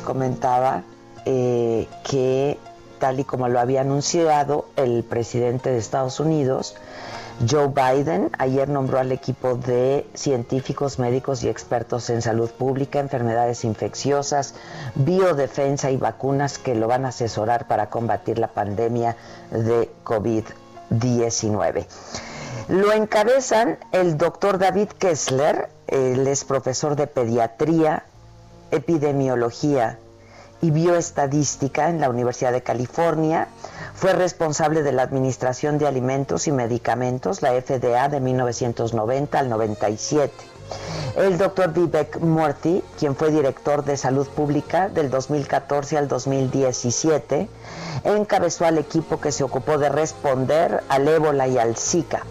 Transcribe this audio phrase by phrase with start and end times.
[0.00, 0.82] Comentaba
[1.24, 2.58] eh, que,
[2.98, 6.76] tal y como lo había anunciado el presidente de Estados Unidos,
[7.48, 13.64] Joe Biden ayer nombró al equipo de científicos, médicos y expertos en salud pública, enfermedades
[13.64, 14.54] infecciosas,
[14.94, 19.16] biodefensa y vacunas que lo van a asesorar para combatir la pandemia
[19.50, 21.86] de COVID-19.
[22.68, 28.04] Lo encabezan el doctor David Kessler, él es profesor de pediatría,
[28.74, 29.98] epidemiología
[30.60, 33.48] y bioestadística en la Universidad de California.
[33.94, 40.32] Fue responsable de la Administración de Alimentos y Medicamentos, la FDA, de 1990 al 97.
[41.16, 47.48] El doctor Vivek Murthy, quien fue director de Salud Pública del 2014 al 2017,
[48.04, 52.22] encabezó al equipo que se ocupó de responder al ébola y al Zika.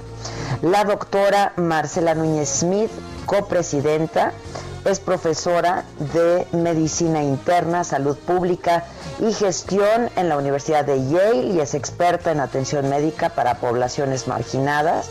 [0.61, 2.91] La doctora Marcela Núñez Smith,
[3.25, 4.33] copresidenta
[4.85, 8.85] es profesora de Medicina Interna, Salud Pública
[9.19, 14.27] y Gestión en la Universidad de Yale y es experta en atención médica para poblaciones
[14.27, 15.09] marginadas.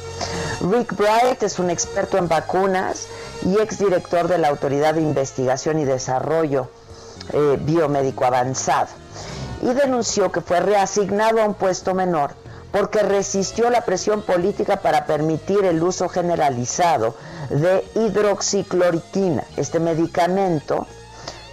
[0.60, 3.06] Rick Bright es un experto en vacunas
[3.44, 6.68] y exdirector de la Autoridad de Investigación y Desarrollo
[7.32, 8.88] eh, Biomédico Avanzado.
[9.62, 12.32] Y denunció que fue reasignado a un puesto menor
[12.72, 17.14] porque resistió la presión política para permitir el uso generalizado
[17.52, 20.86] de hidroxicloroquina, este medicamento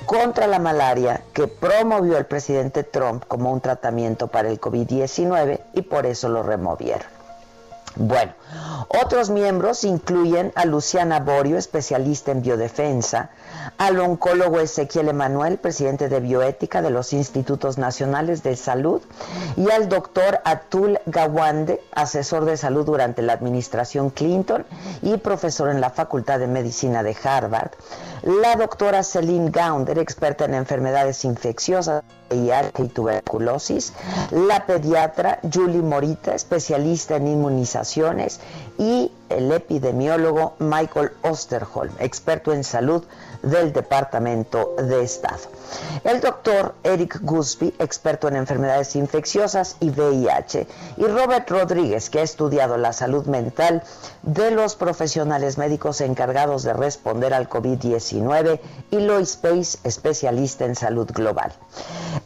[0.06, 5.82] contra la malaria que promovió el presidente Trump como un tratamiento para el COVID-19 y
[5.84, 7.19] por eso lo removieron.
[8.02, 8.32] Bueno,
[8.88, 13.30] otros miembros incluyen a Luciana Borio, especialista en biodefensa,
[13.78, 19.02] al oncólogo Ezequiel Emanuel, presidente de bioética de los Institutos Nacionales de Salud,
[19.58, 24.66] y al doctor Atul Gawande, asesor de salud durante la administración Clinton
[25.02, 27.72] y profesor en la Facultad de Medicina de Harvard,
[28.24, 32.50] la doctora Celine Gaunder, experta en enfermedades infecciosas y
[32.90, 33.94] tuberculosis,
[34.31, 38.40] la pediatra Julie Morita, especialista en inmunizaciones,
[38.78, 43.03] y el epidemiólogo Michael Osterholm, experto en salud
[43.41, 45.40] del Departamento de Estado.
[46.03, 52.23] El doctor Eric Gusby, experto en enfermedades infecciosas y VIH, y Robert Rodríguez, que ha
[52.23, 53.84] estudiado la salud mental
[54.23, 58.59] de los profesionales médicos encargados de responder al COVID-19,
[58.91, 61.53] y Lois Pace, especialista en salud global.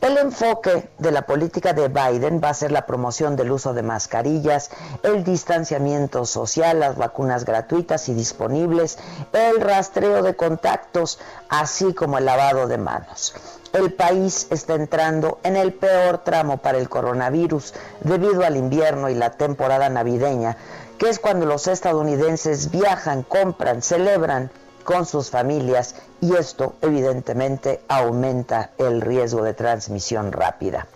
[0.02, 3.84] El enfoque de la política de Biden va a ser la promoción del uso de
[3.84, 4.70] mascarillas,
[5.04, 8.98] el distanciamiento social, vacunas gratuitas y disponibles,
[9.32, 13.34] el rastreo de contactos, así como el lavado de manos.
[13.74, 19.16] El país está entrando en el peor tramo para el coronavirus debido al invierno y
[19.16, 20.58] la temporada navideña,
[20.98, 24.52] que es cuando los estadounidenses viajan, compran, celebran
[24.84, 30.88] con sus familias y esto evidentemente aumenta el riesgo de transmisión rápida.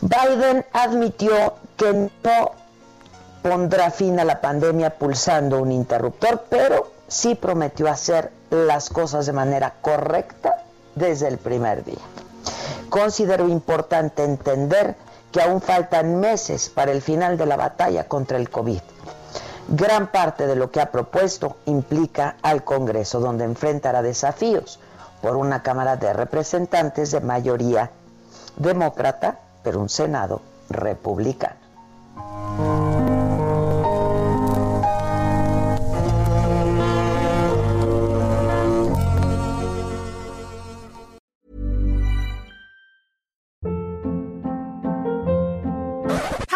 [0.00, 2.50] Biden admitió que no
[3.44, 9.34] pondrá fin a la pandemia pulsando un interruptor, pero sí prometió hacer las cosas de
[9.34, 10.64] manera correcta
[10.94, 12.00] desde el primer día.
[12.88, 14.96] Considero importante entender
[15.30, 18.80] que aún faltan meses para el final de la batalla contra el COVID.
[19.68, 24.80] Gran parte de lo que ha propuesto implica al Congreso, donde enfrentará desafíos
[25.20, 27.90] por una Cámara de Representantes de mayoría
[28.56, 31.63] demócrata, pero un Senado republicano.